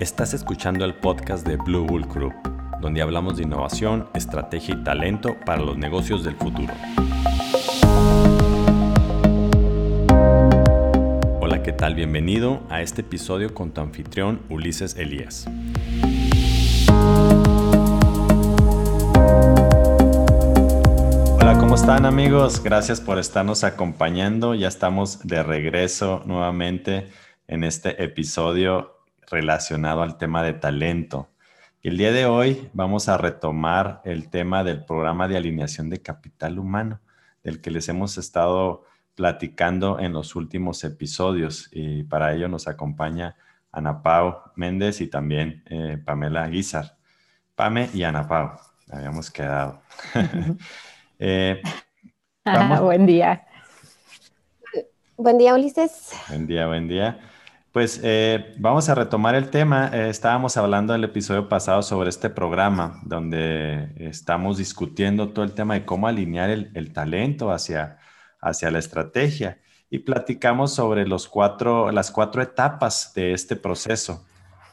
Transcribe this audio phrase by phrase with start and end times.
[0.00, 2.32] Estás escuchando el podcast de Blue Bull Group,
[2.80, 6.72] donde hablamos de innovación, estrategia y talento para los negocios del futuro.
[11.40, 11.96] Hola, ¿qué tal?
[11.96, 15.48] Bienvenido a este episodio con tu anfitrión Ulises Elías.
[21.40, 22.62] Hola, ¿cómo están amigos?
[22.62, 24.54] Gracias por estarnos acompañando.
[24.54, 27.08] Ya estamos de regreso nuevamente
[27.48, 28.97] en este episodio
[29.30, 31.28] relacionado al tema de talento.
[31.82, 36.58] El día de hoy vamos a retomar el tema del programa de alineación de capital
[36.58, 37.00] humano,
[37.42, 41.68] del que les hemos estado platicando en los últimos episodios.
[41.72, 43.36] Y para ello nos acompaña
[43.70, 46.96] Ana Pau Méndez y también eh, Pamela Guizar.
[47.54, 48.52] Pame y Ana Pau,
[48.90, 49.82] habíamos quedado.
[51.18, 51.60] eh,
[52.80, 53.44] buen día.
[55.16, 56.12] Buen día, Ulises.
[56.28, 57.18] Buen día, buen día.
[57.72, 59.90] Pues eh, vamos a retomar el tema.
[59.92, 65.52] Eh, estábamos hablando en el episodio pasado sobre este programa, donde estamos discutiendo todo el
[65.52, 67.98] tema de cómo alinear el, talento hacia,
[68.40, 74.24] hacia la estrategia y platicamos sobre los cuatro, las cuatro etapas de este proceso.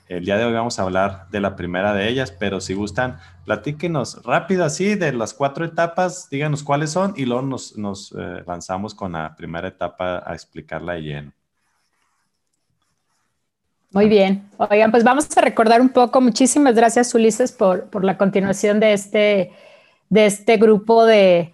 [0.07, 3.17] El día de hoy vamos a hablar de la primera de ellas, pero si gustan,
[3.43, 8.43] platíquenos rápido así de las cuatro etapas, díganos cuáles son y luego nos, nos eh,
[8.47, 11.33] lanzamos con la primera etapa a explicarla de lleno.
[13.95, 14.49] Muy bien.
[14.57, 16.19] Oigan, pues vamos a recordar un poco.
[16.19, 19.53] Muchísimas gracias, Ulises, por, por la continuación de este,
[20.09, 21.53] de este grupo de,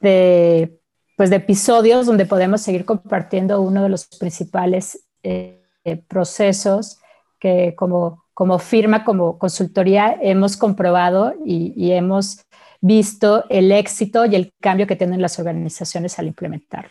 [0.00, 0.80] de,
[1.16, 5.62] pues de episodios donde podemos seguir compartiendo uno de los principales eh,
[6.08, 6.98] procesos
[7.38, 12.40] que como, como firma, como consultoría, hemos comprobado y, y hemos
[12.80, 16.90] visto el éxito y el cambio que tienen las organizaciones al implementarlo.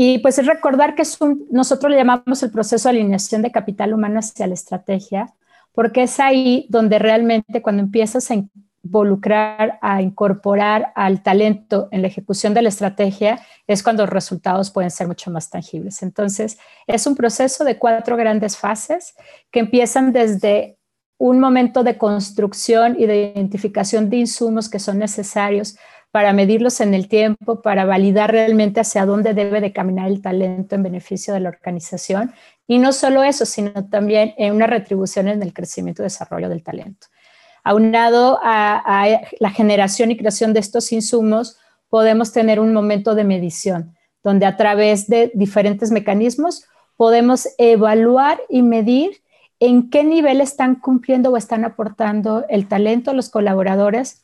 [0.00, 1.02] Y pues es recordar que
[1.50, 5.34] nosotros le llamamos el proceso de alineación de capital humano hacia la estrategia,
[5.72, 8.36] porque es ahí donde realmente cuando empiezas a
[8.84, 14.70] involucrar, a incorporar al talento en la ejecución de la estrategia, es cuando los resultados
[14.70, 16.00] pueden ser mucho más tangibles.
[16.04, 19.16] Entonces, es un proceso de cuatro grandes fases
[19.50, 20.78] que empiezan desde
[21.18, 25.76] un momento de construcción y de identificación de insumos que son necesarios
[26.10, 30.74] para medirlos en el tiempo, para validar realmente hacia dónde debe de caminar el talento
[30.74, 32.32] en beneficio de la organización.
[32.66, 36.62] Y no solo eso, sino también en una retribución en el crecimiento y desarrollo del
[36.62, 37.08] talento.
[37.62, 41.58] Aunado a, a la generación y creación de estos insumos,
[41.90, 46.64] podemos tener un momento de medición, donde a través de diferentes mecanismos
[46.96, 49.22] podemos evaluar y medir
[49.60, 54.22] en qué nivel están cumpliendo o están aportando el talento, los colaboradores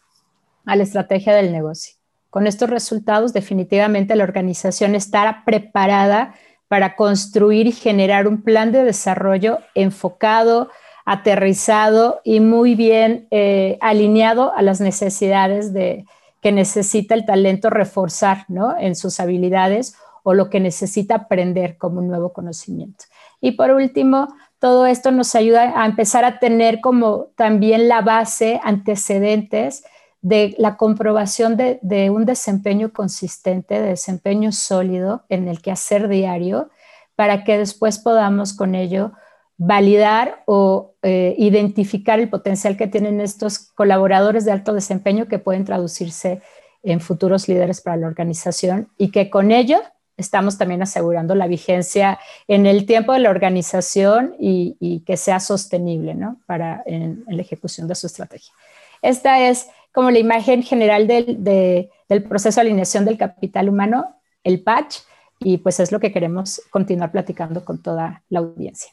[0.67, 1.95] a la estrategia del negocio.
[2.31, 6.35] Con estos resultados, definitivamente la organización estará preparada
[6.69, 10.69] para construir y generar un plan de desarrollo enfocado,
[11.05, 16.07] aterrizado y muy bien eh, alineado a las necesidades de,
[16.45, 18.77] que necesita el talento reforzar ¿no?
[18.79, 23.05] en sus habilidades o lo que necesita aprender como un nuevo conocimiento.
[23.41, 28.61] Y por último, todo esto nos ayuda a empezar a tener como también la base,
[28.63, 29.85] antecedentes
[30.25, 36.71] de la comprobación de, un desempeño consistente, de desempeño sólido en el quehacer diario,
[37.15, 39.13] para que después podamos con ello
[39.59, 45.67] validar o eh, identificar el potencial que tienen estos colaboradores de alto desempeño que pueden
[45.67, 46.41] traducirse
[46.83, 49.83] en futuros líderes para la organización y que con ello
[50.17, 52.19] estamos también asegurando la vigencia
[52.49, 58.07] en el tiempo de la organización y, que sea sostenible para la ejecución de su
[58.07, 58.55] estrategia.
[59.03, 61.89] Esta es como la imagen general del,
[62.29, 64.97] proceso de alineación del capital humano, el patch,
[65.39, 68.93] y pues es lo que queremos continuar platicando con toda la audiencia.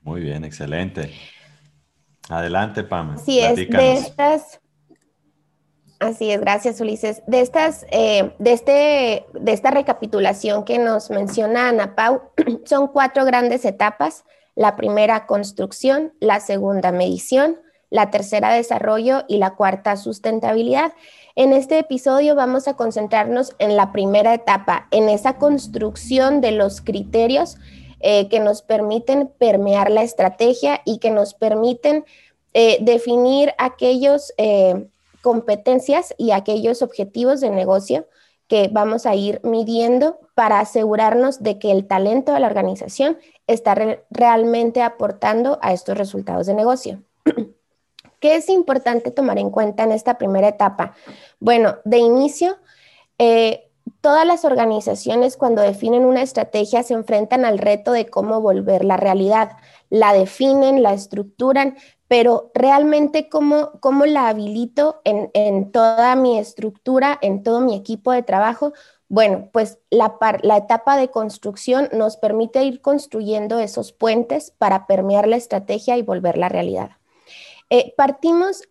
[0.00, 1.12] Muy bien, excelente.
[2.30, 3.10] Adelante, Pam.
[3.10, 4.60] Así es, de estas,
[6.00, 7.22] así es, gracias Ulises.
[7.26, 12.22] De estas, eh, de este, de esta recapitulación que nos menciona Ana Pau,
[12.64, 14.24] son cuatro grandes etapas.
[14.54, 17.58] La primera, construcción, la segunda, medición,
[17.90, 20.92] la tercera desarrollo y la cuarta sustentabilidad.
[21.34, 26.80] En este episodio vamos a concentrarnos en la primera etapa, en esa construcción de los
[26.80, 27.56] criterios
[28.00, 32.04] eh, que nos permiten permear la estrategia y que nos permiten
[32.52, 34.86] eh, definir aquellas eh,
[35.22, 38.06] competencias y aquellos objetivos de negocio
[38.48, 43.74] que vamos a ir midiendo para asegurarnos de que el talento de la organización está
[44.10, 47.02] realmente aportando a estos resultados de negocio.
[48.20, 50.94] ¿Qué es importante tomar en cuenta en esta primera etapa?
[51.40, 52.56] Bueno, de inicio,
[53.18, 53.70] eh,
[54.00, 58.96] todas las organizaciones cuando definen una estrategia se enfrentan al reto de cómo volver la
[58.96, 59.52] realidad.
[59.90, 61.76] La definen, la estructuran,
[62.08, 68.12] pero realmente cómo, cómo la habilito en, en, toda mi estructura, en todo mi equipo
[68.12, 68.72] de trabajo.
[69.08, 75.28] Bueno, pues la, la etapa de construcción nos permite ir construyendo esos puentes para permear
[75.28, 76.90] la estrategia y volver la realidad.
[77.70, 78.62] Eh, partimos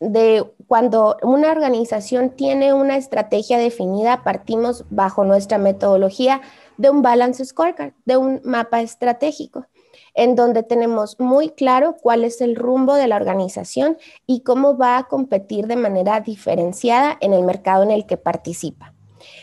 [0.00, 6.40] de cuando una organización tiene una estrategia definida, partimos bajo nuestra metodología
[6.76, 9.66] de un balance scorecard, de un mapa estratégico,
[10.14, 14.98] en donde tenemos muy claro cuál es el rumbo de la organización y cómo va
[14.98, 18.94] a competir de manera diferenciada en el mercado en el que participa.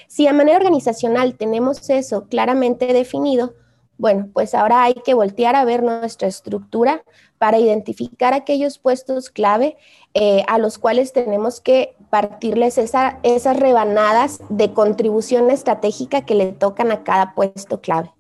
[0.08, 3.54] Si a manera organizacional tenemos eso claramente definido,
[3.98, 7.04] bueno, pues ahora hay que voltear a ver nuestra estructura
[7.38, 9.78] para identificar aquellos puestos clave
[10.14, 16.92] eh, a los cuales tenemos que partirles esas rebanadas de contribución estratégica que le tocan
[16.92, 18.12] a cada puesto clave.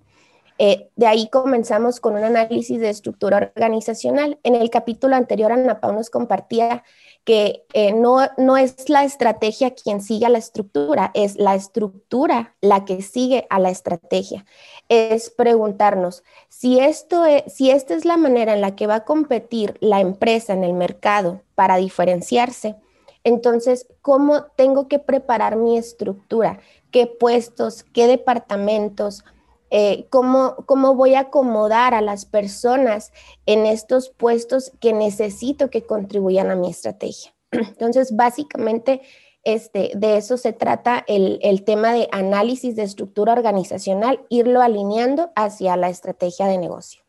[0.57, 4.39] Eh, de ahí comenzamos con un análisis de estructura organizacional.
[4.43, 6.83] En el capítulo anterior, Ana Pau nos compartía
[7.25, 12.55] que eh, no, no es la estrategia quien sigue a la estructura, es la estructura
[12.61, 14.45] la que sigue a la estrategia.
[14.89, 19.05] Es preguntarnos si, esto es, si esta es la manera en la que va a
[19.05, 22.75] competir la empresa en el mercado para diferenciarse,
[23.23, 26.59] entonces, ¿cómo tengo que preparar mi estructura?
[26.91, 29.25] ¿Qué puestos, qué departamentos?
[29.71, 33.11] Eh, cómo, cómo voy a acomodar a las personas
[33.45, 37.33] en estos puestos que necesito que contribuyan a mi estrategia.
[37.51, 39.01] Entonces, básicamente,
[39.43, 45.31] este, de eso se trata el, el, tema de análisis de estructura organizacional, irlo alineando
[45.35, 47.01] hacia la estrategia de negocio.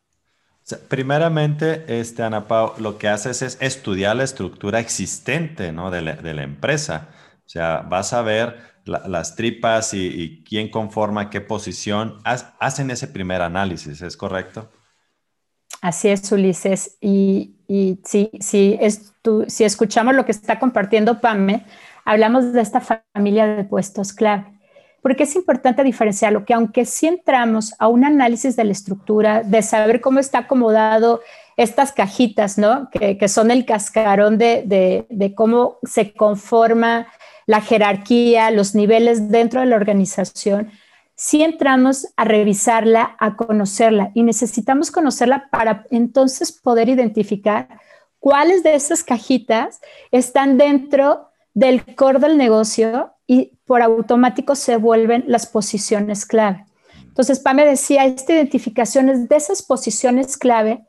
[0.88, 5.90] primeramente, este, Ana Pau, lo que haces es estudiar la estructura existente ¿no?
[5.90, 7.08] de, la, de la empresa.
[7.46, 13.42] O sea, vas a ver las tripas y, quién conforma qué posición, hacen ese primer
[13.42, 14.70] análisis, ¿es correcto?
[15.82, 16.96] Así es, Ulises.
[17.00, 18.78] Y, y si, si,
[19.48, 21.66] si escuchamos lo que está compartiendo Pame,
[22.04, 24.52] hablamos de esta familia de puestos clave.
[25.02, 29.62] Porque es importante diferenciarlo, que aunque sí entramos a un análisis de la estructura, de
[29.62, 31.20] saber cómo está acomodado
[31.56, 32.90] estas cajitas, ¿no?
[32.90, 37.06] Que, que son el cascarón de, de cómo se conforma
[37.46, 40.70] la jerarquía, los niveles dentro de la organización,
[41.14, 47.68] si entramos a revisarla, a conocerla y necesitamos conocerla para entonces poder identificar
[48.18, 55.24] cuáles de esas cajitas están dentro del core del negocio y por automático se vuelven
[55.26, 56.66] las posiciones clave.
[57.02, 60.84] Entonces, Pame decía, esta identificación es de esas posiciones clave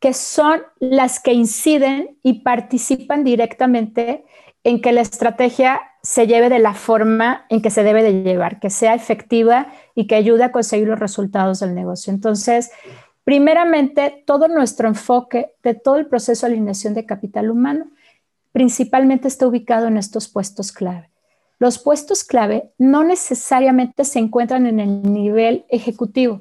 [0.00, 4.24] que son las que inciden y participan directamente
[4.64, 8.60] en que la estrategia se lleve de la forma en que se debe de llevar,
[8.60, 12.12] que sea efectiva y que ayude a conseguir los resultados del negocio.
[12.12, 12.70] Entonces,
[13.24, 17.90] primeramente, todo nuestro enfoque de todo el proceso de alineación de capital humano
[18.52, 21.10] principalmente está ubicado en estos puestos clave.
[21.58, 26.40] Los puestos clave no necesariamente se encuentran en el nivel ejecutivo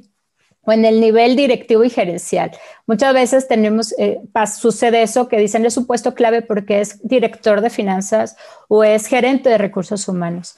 [0.64, 2.52] o en el nivel directivo y gerencial.
[2.86, 7.62] Muchas veces tenemos, eh, sucede eso que dicen es un puesto clave porque es director
[7.62, 8.36] de finanzas
[8.68, 10.58] o es gerente de recursos humanos.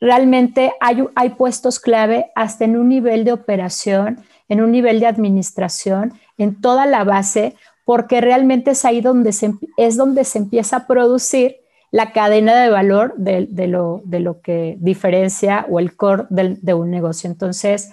[0.00, 5.06] Realmente hay, hay puestos clave hasta en un nivel de operación, en un nivel de
[5.06, 10.76] administración, en toda la base, porque realmente es ahí donde se, es donde se empieza
[10.76, 11.56] a producir
[11.90, 16.90] la cadena de valor de, lo, de lo, que diferencia o el core de un
[16.90, 17.30] negocio.
[17.30, 17.92] Entonces,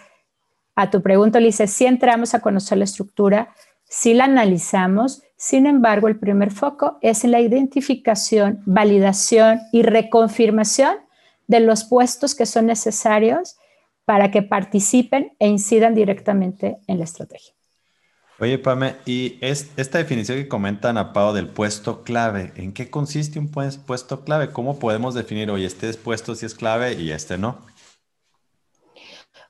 [0.76, 3.54] a tu pregunta, Lice, si entramos a conocer la estructura,
[3.86, 10.98] si la analizamos, sin embargo, el primer foco es en la identificación, validación y reconfirmación
[11.48, 13.56] de los puestos que son necesarios
[14.06, 17.54] para que participen e incidan directamente en la estrategia.
[18.38, 23.40] Oye, Pame, y esta definición que comentan a Pau del puesto clave, ¿en qué consiste
[23.40, 24.52] un puesto clave?
[24.52, 27.62] ¿Cómo podemos definir, oye, este puesto sí es clave y este no?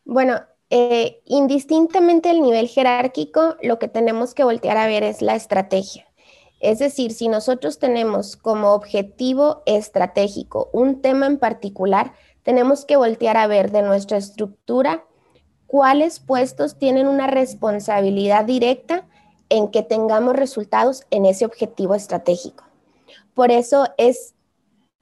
[0.04, 0.40] Bueno,
[0.78, 6.06] eh, indistintamente del nivel jerárquico, lo que tenemos que voltear a ver es la estrategia.
[6.60, 12.12] Es decir, si nosotros tenemos como objetivo estratégico un tema en particular,
[12.44, 15.06] tenemos que voltear a ver de nuestra estructura
[15.66, 19.08] cuáles puestos tienen una responsabilidad directa
[19.48, 22.66] en que tengamos resultados en ese objetivo estratégico.
[23.34, 24.35] Por eso es,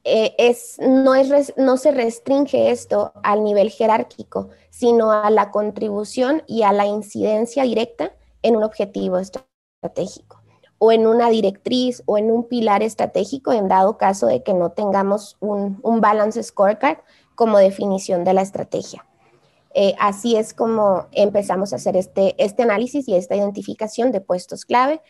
[0.03, 6.85] eh, no se restringe esto al nivel jerárquico, sino a la contribución y a la
[6.85, 10.43] incidencia directa en un objetivo estratégico
[10.77, 14.71] o en una directriz o en un pilar estratégico en dado caso de que no
[14.71, 16.97] tengamos un, balance scorecard
[17.35, 19.05] como definición de la estrategia.
[19.73, 24.65] Eh, así es como empezamos a hacer este, este análisis y esta identificación de puestos
[24.65, 25.01] clave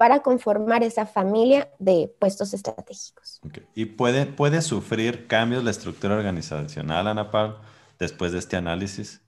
[0.00, 3.38] para conformar esa familia de puestos estratégicos.
[3.74, 7.58] ¿Y puede, puede sufrir cambios la estructura organizacional, Ana Paula,
[7.98, 9.20] después de este análisis?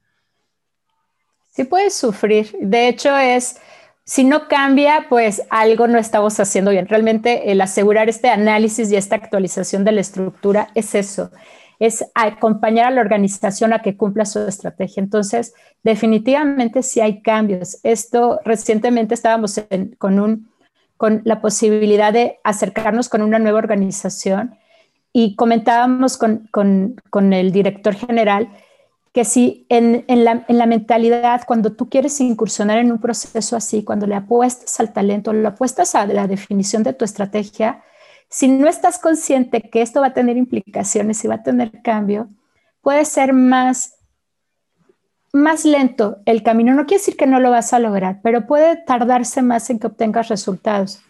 [1.50, 2.56] Sí puede sufrir.
[2.58, 3.58] De hecho, es,
[4.04, 6.88] si no cambia, pues algo no estamos haciendo bien.
[6.88, 11.30] Realmente el asegurar este análisis y esta actualización de la estructura es eso,
[11.80, 15.02] es acompañar a la organización a que cumpla su estrategia.
[15.02, 15.52] Entonces,
[15.82, 17.78] definitivamente sí hay cambios.
[17.82, 19.60] Esto recientemente estábamos
[19.98, 20.51] con, un,
[21.02, 24.54] con la posibilidad de acercarnos con una nueva organización.
[25.12, 28.48] Y comentábamos con, con, con el director general
[29.12, 34.14] que si en, la, mentalidad, cuando tú quieres incursionar en un proceso así, cuando le
[34.14, 37.82] apuestas al talento, le apuestas a la definición de tu estrategia,
[38.28, 42.28] si no estás consciente que esto va a tener implicaciones y va a tener cambio,
[42.80, 43.96] puede ser más,
[45.32, 46.74] más lento el camino.
[46.74, 49.86] No quiere decir que no lo vas a lograr, pero puede tardarse más en que
[49.86, 51.00] obtengas resultados.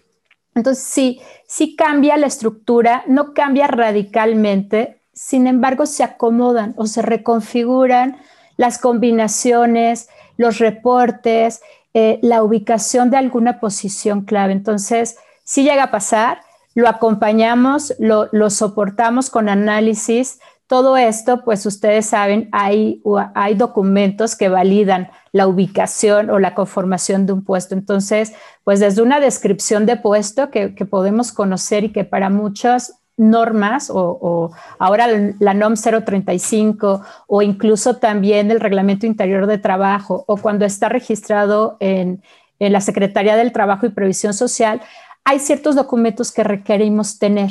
[0.55, 7.02] Entonces, sí, sí cambia la estructura, no cambia radicalmente, sin embargo, se acomodan o se
[7.02, 8.17] reconfiguran
[8.57, 11.61] las combinaciones, los reportes,
[11.95, 14.52] eh, la ubicación de alguna posición clave.
[14.52, 16.41] Entonces, si llega a pasar,
[16.75, 20.41] lo acompañamos, lo, soportamos con análisis.
[20.73, 23.02] Todo esto, pues ustedes saben, hay,
[23.35, 27.75] hay documentos que validan la ubicación o la conformación de un puesto.
[27.75, 28.33] Entonces,
[28.64, 34.50] pues desde una descripción de puesto que, podemos conocer y que para muchos normas o,
[34.79, 40.88] ahora la NOM 035 o incluso también el Reglamento Interior de Trabajo o cuando está
[40.88, 42.23] registrado en,
[42.59, 44.81] la Secretaría del Trabajo y Previsión Social,
[45.23, 47.50] hay ciertos documentos que requerimos tener.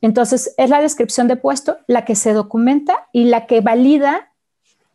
[0.00, 4.32] Entonces, es la descripción de puesto la que se documenta y la que valida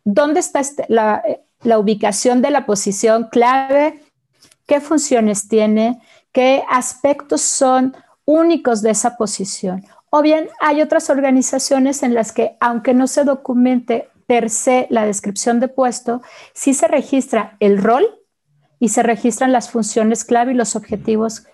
[0.04, 1.22] dónde está este, la,
[1.62, 4.02] la ubicación de la posición clave,
[4.66, 6.00] qué funciones tiene,
[6.32, 7.94] qué aspectos son
[8.24, 9.84] únicos de esa posición.
[10.10, 15.06] O bien hay otras organizaciones en las que, aunque no se documente per se la
[15.06, 16.22] descripción de puesto,
[16.52, 18.04] sí se registra el rol
[18.78, 21.46] y se registran las funciones clave y los objetivos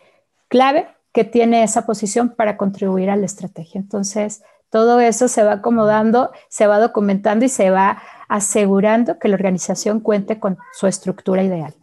[0.49, 3.81] clave que tiene esa posición para contribuir a la estrategia.
[3.81, 9.35] Entonces, todo eso se va acomodando, se va documentando y se va asegurando que la
[9.35, 11.75] organización cuente con su estructura ideal.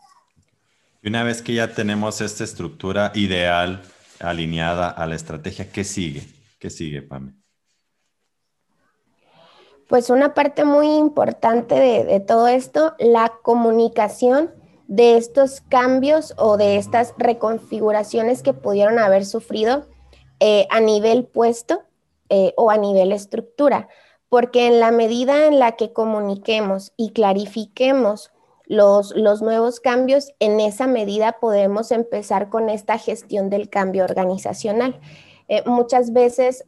[1.03, 3.83] Y una vez que ya tenemos esta estructura ideal
[4.19, 6.27] alineada a la estrategia, ¿qué sigue?
[6.57, 7.33] ¿Qué sigue, Pame?
[9.87, 14.51] Pues una parte muy importante de, todo esto, la comunicación
[14.89, 19.87] de estos cambios o de estas reconfiguraciones que pudieron haber sufrido
[20.39, 21.83] eh, a nivel puesto
[22.29, 23.87] eh, o a nivel estructura,
[24.29, 28.31] porque en la medida en la que comuniquemos y clarifiquemos
[28.65, 34.99] los, los nuevos cambios, en esa medida podemos empezar con esta gestión del cambio organizacional.
[35.49, 36.65] Eh, muchas veces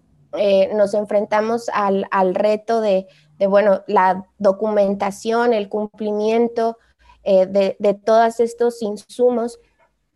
[0.74, 3.06] nos enfrentamos al, reto de,
[3.50, 6.78] bueno, la documentación, el cumplimiento
[7.24, 9.60] eh, de, de, todos estos insumos,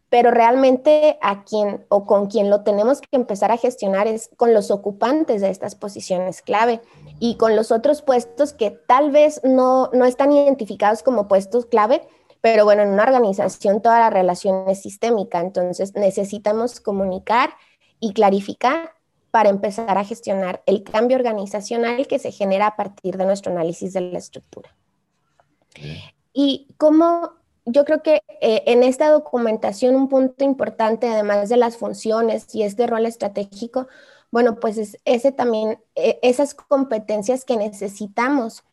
[0.09, 4.53] pero realmente a quien o con quien lo tenemos que empezar a gestionar es con
[4.53, 6.81] los ocupantes de estas posiciones clave
[7.19, 12.01] y con los otros puestos que tal vez no, no están identificados como puestos clave,
[12.41, 17.49] pero bueno, en una organización toda la relación es sistémica, entonces necesitamos comunicar
[17.99, 18.93] y clarificar
[19.31, 23.91] para empezar a gestionar el cambio organizacional que se genera a partir de nuestro análisis
[23.91, 24.73] de la estructura.
[26.37, 27.31] Y como
[27.65, 32.63] yo creo que eh, en esta documentación un punto importante, además de las funciones y
[32.63, 33.87] este rol estratégico,
[34.31, 38.65] bueno, pues es ese también, e, esas competencias que necesitamos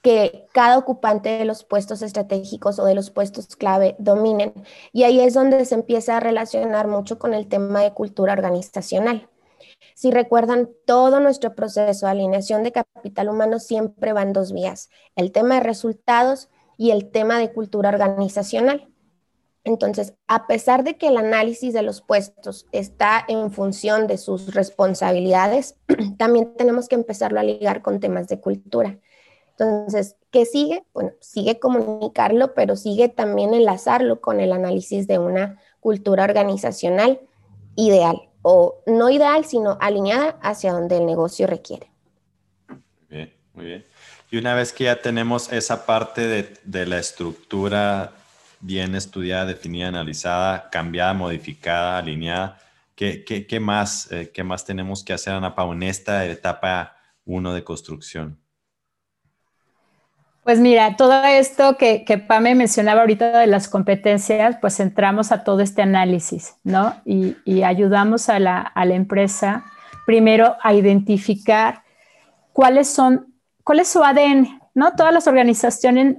[0.00, 4.54] que cada ocupante de los puestos estratégicos o de los puestos clave dominen.
[4.92, 9.28] Y ahí es donde se empieza a relacionar mucho con el tema de cultura organizacional.
[9.94, 14.88] Si recuerdan, todo nuestro proceso de alineación de capital humano siempre va en dos vías,
[15.16, 18.88] el tema de resultados y el tema de cultura organizacional.
[19.64, 24.54] Entonces, a pesar de que el análisis de los puestos está en función de sus
[24.54, 25.76] responsabilidades,
[26.16, 28.98] también tenemos que empezarlo a ligar con temas de cultura.
[29.50, 30.84] Entonces, ¿qué sigue?
[30.94, 37.20] Bueno, sigue comunicarlo, pero sigue también enlazarlo con el análisis de una cultura organizacional
[37.74, 41.90] ideal, o no ideal, sino alineada hacia donde el negocio requiere.
[42.68, 43.84] Muy bien, muy bien.
[44.30, 48.12] Y una vez que ya tenemos esa parte de, la estructura
[48.60, 52.58] bien estudiada, definida, analizada, cambiada, modificada, alineada,
[52.94, 57.64] ¿qué, más, eh, ¿qué más tenemos que hacer, Ana Pau, en esta etapa 1 de
[57.64, 58.38] construcción?
[60.48, 65.44] Pues mira, todo esto que, que Pame mencionaba ahorita de las competencias, pues entramos a
[65.44, 66.96] todo este análisis, ¿no?
[67.04, 69.66] Y, ayudamos a la, a la, empresa
[70.06, 71.82] primero a identificar
[72.54, 73.27] cuáles son,
[73.68, 74.94] cuál es su ADN, ¿no?
[74.96, 76.16] Todas las organizaciones,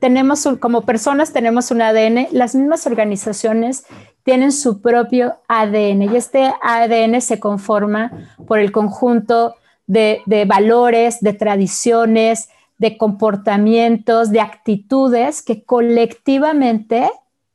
[0.00, 3.84] tenemos como personas tenemos un ADN, las mismas organizaciones
[4.22, 11.20] tienen su propio ADN y este ADN se conforma por el conjunto de, de valores,
[11.20, 17.10] de tradiciones, de comportamientos, de actitudes que colectivamente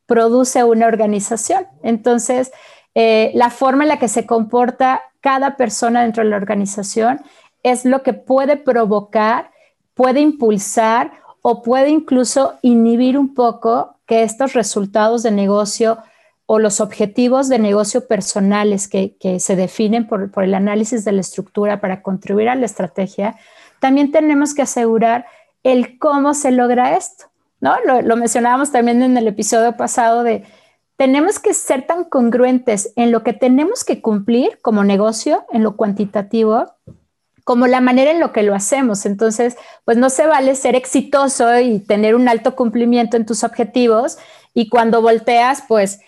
[0.06, 1.66] produce una organización.
[1.82, 2.52] Entonces,
[2.94, 7.22] eh, la forma en la que se comporta cada persona dentro de la organización
[7.64, 9.52] es lo que puede provocar,
[9.94, 15.98] puede impulsar o puede incluso inhibir un poco que estos resultados de negocio
[16.46, 21.80] o los objetivos de negocio personales que, se definen por, el análisis de la estructura
[21.80, 23.38] para contribuir a la estrategia,
[23.80, 25.26] también tenemos que asegurar
[25.64, 27.26] el cómo se logra esto,
[27.62, 27.76] ¿no?
[28.04, 30.44] Lo, mencionábamos también en el episodio pasado de
[30.98, 35.76] tenemos que ser tan congruentes en lo que tenemos que cumplir como negocio, en lo
[35.76, 36.72] cuantitativo,
[37.44, 39.06] como la manera en lo que lo hacemos.
[39.06, 44.18] Entonces, pues no se vale ser exitoso y tener un alto cumplimiento en tus objetivos
[44.54, 46.00] y cuando volteas, pues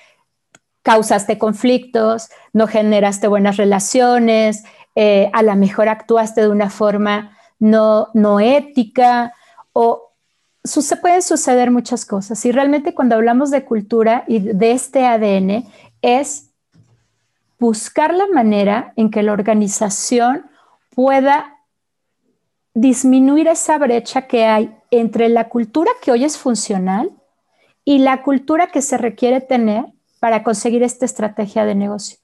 [0.83, 4.63] causaste conflictos, no generaste buenas relaciones,
[4.95, 9.33] eh, a lo mejor actuaste de una forma no, no ética
[9.73, 10.11] o
[10.63, 12.43] se pueden suceder muchas cosas.
[12.45, 15.65] Y realmente cuando hablamos de cultura y de este ADN
[16.01, 16.51] es
[17.59, 20.49] buscar la manera en que la organización
[20.95, 21.59] pueda
[22.73, 27.11] disminuir esa brecha que hay entre la cultura que hoy es funcional
[27.83, 29.85] y la cultura que se requiere tener
[30.19, 32.17] para conseguir esta estrategia de negocio.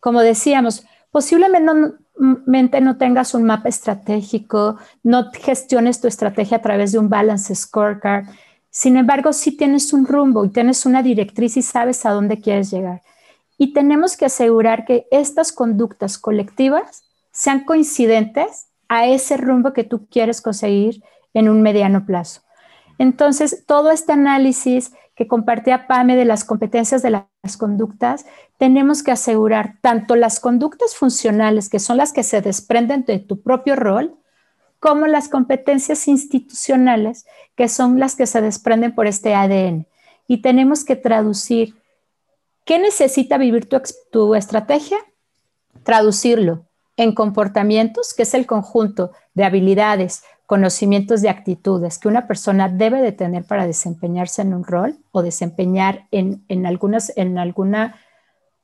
[0.00, 6.98] Como decíamos, posiblemente no, tengas un mapa estratégico, no gestiones tu estrategia a través de
[6.98, 8.26] un balance scorecard.
[8.70, 12.70] Sin embargo, sí tienes un rumbo y tienes una directriz y sabes a dónde quieres
[12.70, 13.02] llegar.
[13.58, 20.06] Y tenemos que asegurar que estas conductas colectivas sean coincidentes a ese rumbo que tú
[20.06, 21.02] quieres conseguir
[21.34, 22.42] en un mediano plazo.
[22.98, 28.26] Entonces, todo este análisis que compartía PAME de las competencias de las conductas,
[28.58, 33.42] tenemos que asegurar tanto las conductas funcionales, que son las que se desprenden de tu
[33.42, 34.14] propio rol,
[34.78, 37.24] como las competencias institucionales,
[37.56, 39.86] que son las que se desprenden por este ADN.
[40.26, 41.76] Y tenemos que traducir
[42.64, 44.98] qué necesita vivir tu, tu estrategia,
[45.84, 46.66] traducirlo
[47.02, 53.00] en comportamientos, que es el conjunto de habilidades, conocimientos de actitudes que una persona debe
[53.00, 57.96] de tener para desempeñarse en un rol o desempeñar en, algunas, en alguna,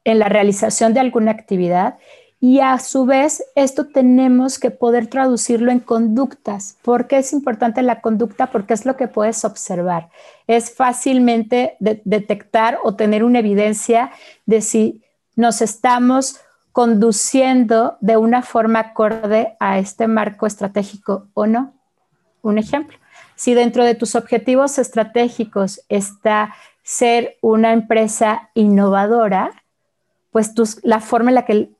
[0.04, 1.96] en la realización de alguna actividad.
[2.40, 6.76] Y a su vez, esto tenemos que poder traducirlo en conductas.
[6.82, 8.48] ¿Por qué es importante la conducta?
[8.48, 10.10] Porque es lo que puedes observar.
[10.46, 14.10] Es fácilmente detectar o tener una evidencia
[14.44, 15.02] de si
[15.36, 16.40] nos estamos
[16.78, 21.74] conduciendo de una forma acorde a este marco estratégico o no.
[22.40, 22.96] Un ejemplo,
[23.34, 29.50] si dentro de tus objetivos estratégicos está ser una empresa innovadora,
[30.30, 31.72] pues la forma en la que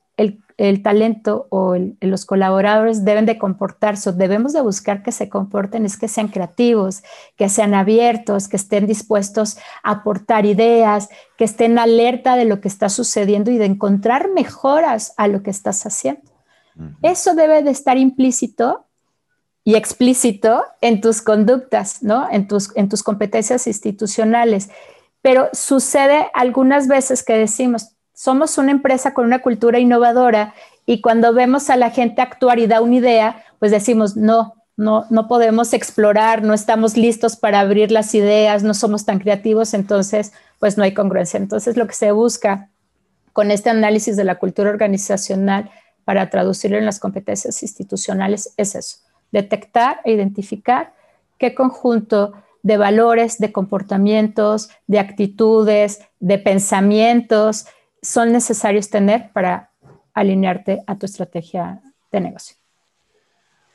[0.59, 5.85] el, talento o los colaboradores deben de comportarse o debemos de buscar que se comporten
[5.85, 7.01] es que sean creativos,
[7.37, 12.67] que sean abiertos, que estén dispuestos a aportar ideas, que estén alerta de lo que
[12.67, 16.29] está sucediendo y de encontrar mejoras a lo que estás haciendo.
[17.01, 18.85] Eso debe de estar implícito
[19.63, 22.27] y explícito en tus conductas, ¿no?
[22.31, 24.69] En tus, en tus competencias institucionales.
[25.21, 30.53] Pero sucede algunas veces que decimos, somos una empresa con una cultura innovadora
[30.85, 35.05] y cuando vemos a la gente actuar y da una idea, pues decimos, no, no,
[35.09, 40.33] no podemos explorar, no estamos listos para abrir las ideas, no somos tan creativos, entonces,
[40.59, 41.37] pues no hay congruencia.
[41.37, 42.67] Entonces, lo que se busca
[43.31, 45.71] con este análisis de la cultura organizacional
[46.03, 48.97] para traducirlo en las competencias institucionales es eso,
[49.31, 50.91] detectar e identificar
[51.37, 57.65] qué conjunto de valores, de comportamientos, de actitudes, de pensamientos
[58.01, 59.71] son necesarios tener para
[60.13, 61.81] alinearte a tu estrategia
[62.11, 62.55] de negocio.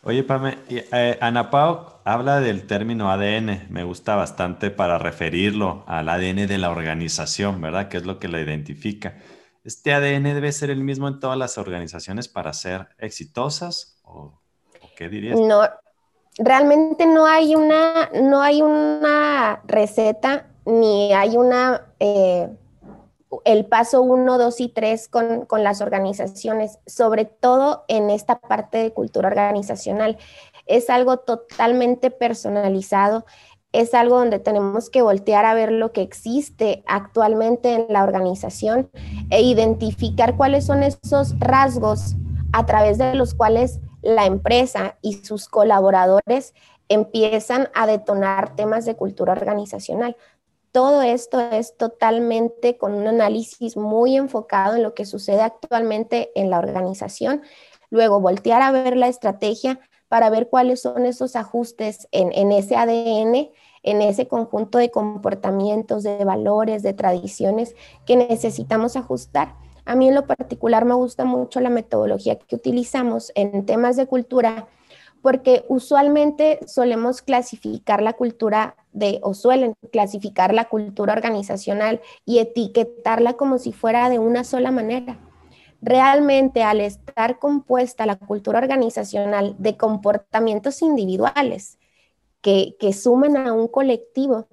[0.02, 3.68] Oye, Pame, eh, Ana Pau habla del término ADN.
[3.70, 7.88] Me gusta bastante para referirlo al ADN de la organización, ¿verdad?
[7.88, 9.16] Que es lo que la identifica.
[9.64, 13.98] ¿Este ADN debe ser el mismo en todas las organizaciones para ser exitosas?
[14.02, 14.38] ¿O
[14.94, 15.40] ¿Qué dirías?
[15.40, 15.62] No,
[16.38, 22.48] realmente no hay una, no hay una receta ni hay una, eh,
[23.44, 28.78] el paso uno, dos y tres con, con, las organizaciones, sobre todo en esta parte
[28.78, 30.18] de cultura organizacional.
[30.66, 33.26] es algo totalmente personalizado,
[33.72, 38.88] es algo donde tenemos que voltear a ver lo que existe actualmente en la organización
[39.30, 42.14] e identificar cuáles son esos rasgos
[42.52, 46.54] a través de los cuales la empresa y sus colaboradores
[46.88, 50.16] empiezan a detonar temas de cultura organizacional.
[50.74, 56.50] Todo esto es totalmente con un análisis muy enfocado en lo que sucede actualmente en
[56.50, 57.42] la organización.
[57.90, 63.52] Luego, voltear a ver la estrategia para ver cuáles son esos ajustes en, ese ADN
[63.84, 69.54] en ese conjunto de comportamientos, de valores, de tradiciones que necesitamos ajustar.
[69.84, 74.06] A mí en lo particular me gusta mucho la metodología que utilizamos en temas de
[74.06, 74.66] cultura
[75.24, 83.32] porque usualmente solemos clasificar la cultura de, o suelen clasificar la cultura organizacional y etiquetarla
[83.32, 85.18] como si fuera de una sola manera.
[85.80, 91.78] Realmente al estar compuesta la cultura organizacional de comportamientos individuales,
[92.42, 94.46] que, sumen a un colectivo,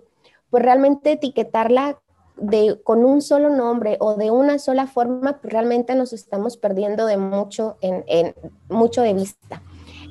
[0.49, 1.99] pues realmente etiquetarla
[2.37, 7.07] de, con un solo nombre o de una sola forma, pues realmente nos estamos perdiendo
[7.07, 8.33] de mucho, en,
[8.69, 9.61] mucho de vista.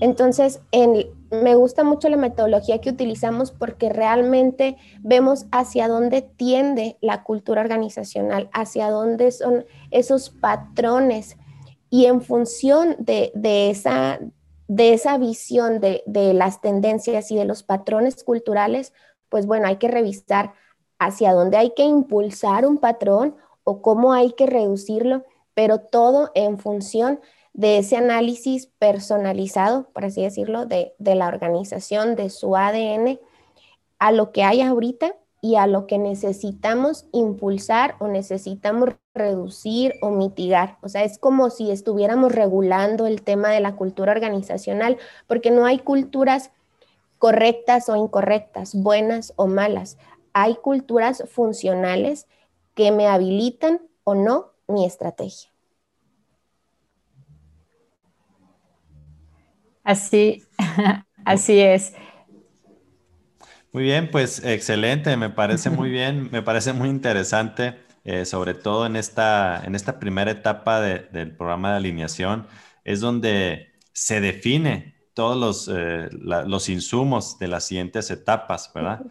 [0.01, 0.61] Entonces,
[1.31, 7.61] me gusta mucho la metodología que utilizamos porque realmente vemos hacia dónde tiende la cultura
[7.61, 11.37] organizacional, hacia dónde son esos patrones.
[11.91, 14.19] Y en función de, de esa,
[14.71, 18.93] de esa visión de, las tendencias y de los patrones culturales,
[19.29, 20.53] pues bueno, hay que revisar
[21.01, 23.35] hacia dónde hay que impulsar un patrón
[23.65, 30.23] o cómo hay que reducirlo, pero todo en función de ese análisis personalizado, por así
[30.23, 33.19] decirlo, de, de la organización, de su ADN,
[33.99, 40.11] a lo que hay ahorita y a lo que necesitamos impulsar o necesitamos reducir o
[40.11, 40.79] mitigar.
[40.83, 45.65] O sea, es como si estuviéramos regulando el tema de la cultura organizacional, porque no
[45.65, 46.51] hay culturas
[47.19, 49.99] correctas o incorrectas, buenas o malas.
[50.33, 52.27] Hay culturas funcionales
[52.75, 55.50] que me habilitan o no mi estrategia.
[59.91, 60.45] Así,
[61.25, 61.95] así es.
[63.73, 68.87] Muy bien, pues excelente, me parece muy bien, me parece muy interesante, eh, sobre todo
[68.87, 72.47] en esta, en esta primera etapa del programa de alineación,
[72.85, 79.03] es donde se define todos los, eh, los insumos de las siguientes etapas, ¿verdad?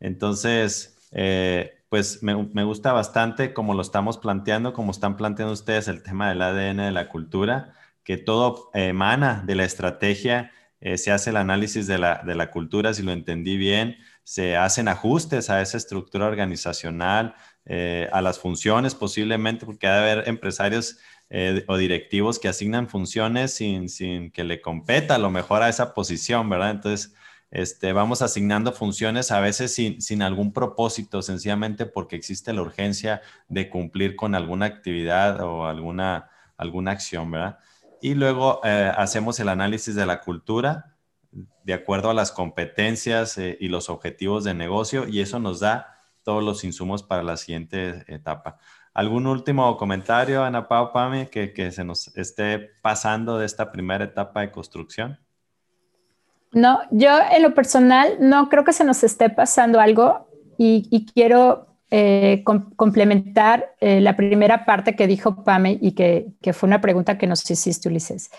[0.00, 5.88] Entonces, eh, pues me, me, gusta bastante como lo estamos planteando, como están planteando ustedes
[5.88, 7.72] el tema del ADN de la cultura,
[8.04, 12.50] que todo emana de la estrategia eh, se hace el análisis de la, de la,
[12.50, 17.34] cultura, si lo entendí bien, se hacen ajustes a esa estructura organizacional,
[17.66, 22.88] eh, a las funciones posiblemente, porque ha de haber empresarios eh, o directivos que asignan
[22.88, 26.70] funciones sin, sin, que le competa a lo mejor a esa posición, ¿verdad?
[26.70, 27.14] Entonces,
[27.50, 33.20] este, vamos asignando funciones a veces sin, sin algún propósito, sencillamente porque existe la urgencia
[33.48, 37.58] de cumplir con alguna actividad o alguna, alguna acción, ¿verdad?
[38.00, 40.96] Y luego eh, hacemos el análisis de la cultura
[41.64, 46.00] de acuerdo a las competencias eh, y los objetivos de negocio y eso nos da
[46.22, 48.58] todos los insumos para la siguiente etapa.
[48.92, 54.04] ¿Algún último comentario, Ana Pau Pame, que, que se nos esté pasando de esta primera
[54.04, 55.18] etapa de construcción?
[56.52, 61.06] No, yo en lo personal no creo que se nos esté pasando algo y, y
[61.06, 62.44] quiero eh,
[62.76, 67.26] complementar eh, la primera parte que dijo Pame y que, que, fue una pregunta que
[67.26, 68.30] nos hiciste, Ulises.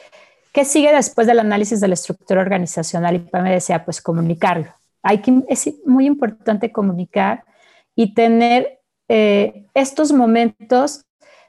[0.54, 3.18] ¿Qué sigue después del análisis de la estructura organizacional?
[3.18, 4.74] Y Pame decía, pues comunicarlo.
[5.04, 7.44] Hay que, es muy importante comunicar
[7.94, 11.04] y tener eh, estos momentos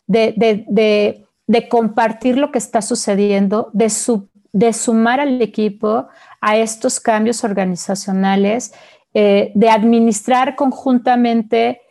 [0.09, 6.09] de, de, de, compartir lo que está sucediendo, de, su, de sumar al equipo
[6.41, 8.75] a estos cambios organizacionales,
[9.15, 11.83] de administrar conjuntamente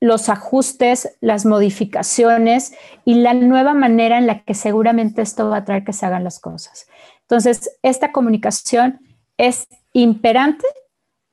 [0.00, 2.72] los ajustes, las modificaciones
[3.04, 6.24] y la nueva manera en la que seguramente esto va a traer que se hagan
[6.24, 6.86] las cosas.
[7.22, 9.00] Entonces, esta comunicación
[9.36, 10.66] es imperante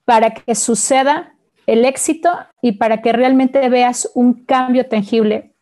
[0.05, 1.33] para que suceda
[1.65, 2.29] el éxito
[2.61, 5.53] y para que realmente veas un cambio tangible,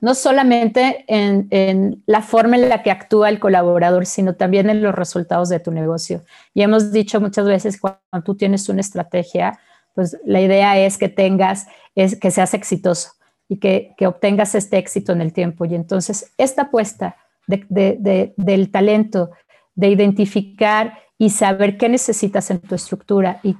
[0.00, 4.94] no solamente en, la forma en la que actúa el colaborador, sino también en los
[4.94, 6.22] resultados de tu negocio.
[6.54, 9.58] Y hemos dicho muchas veces, cuando tú tienes una estrategia,
[9.94, 13.12] pues la idea es que tengas, es que seas exitoso
[13.48, 15.64] y que, obtengas este éxito en el tiempo.
[15.64, 19.30] Y entonces esta apuesta del talento,
[19.74, 23.56] de identificar y saber qué necesitas en tu estructura y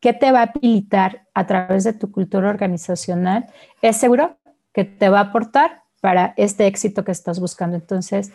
[0.00, 3.46] qué te va a habilitar a través de tu cultura organizacional,
[3.80, 4.38] es seguro
[4.72, 7.76] que te va a aportar para este éxito que estás buscando.
[7.76, 8.32] Entonces,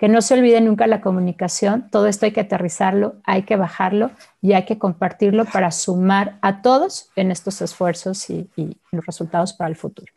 [0.00, 4.10] que no se olvide nunca la comunicación, todo esto hay que aterrizarlo, hay que bajarlo
[4.40, 8.48] y hay que compartirlo para sumar a todos en estos esfuerzos y,
[8.92, 10.10] los resultados para el futuro.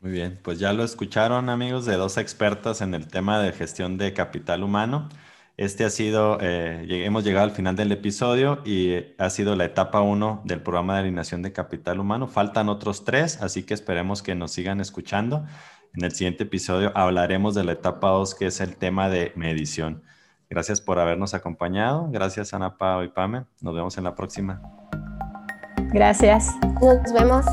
[0.00, 3.98] Muy bien, pues ya lo escucharon amigos de dos expertas en el tema de gestión
[3.98, 5.08] de capital humano.
[5.56, 10.02] Este ha sido, eh, hemos llegado al final del episodio y ha sido la etapa
[10.02, 12.28] uno del programa de alineación de capital humano.
[12.28, 15.44] Faltan otros tres, así que esperemos que nos sigan escuchando.
[15.94, 20.02] En el siguiente episodio hablaremos de la etapa 2, que es el tema de medición.
[20.48, 22.08] Gracias por habernos acompañado.
[22.10, 23.44] Gracias, Ana Pao y Pame.
[23.60, 24.62] Nos vemos en la próxima.
[25.92, 26.54] Gracias.
[26.80, 27.44] Nos vemos.